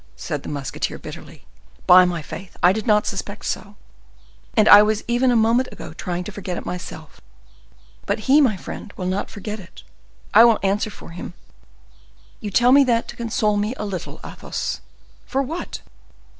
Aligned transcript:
said 0.15 0.41
the 0.41 0.49
musketeer 0.49 0.97
bitterly. 0.97 1.45
"By 1.85 2.05
my 2.05 2.23
faith! 2.23 2.57
I 2.63 2.73
did 2.73 2.87
not 2.87 3.05
suspect 3.05 3.45
so, 3.45 3.75
and 4.57 4.67
I 4.67 4.81
was 4.81 5.03
even 5.07 5.29
a 5.29 5.35
moment 5.35 5.69
ago 5.71 5.93
trying 5.93 6.23
to 6.23 6.31
forget 6.31 6.57
it 6.57 6.65
myself." 6.65 7.21
"But 8.07 8.21
he, 8.21 8.41
my 8.41 8.57
friend, 8.57 8.91
will 8.97 9.05
not 9.05 9.29
forget 9.29 9.59
it, 9.59 9.83
I 10.33 10.43
will 10.43 10.57
answer 10.63 10.89
for 10.89 11.11
him." 11.11 11.35
"You 12.39 12.49
tell 12.49 12.71
me 12.71 12.83
that 12.85 13.07
to 13.09 13.15
console 13.15 13.57
me 13.57 13.75
a 13.77 13.85
little, 13.85 14.19
Athos." 14.25 14.81
"For 15.27 15.43
what?" 15.43 15.81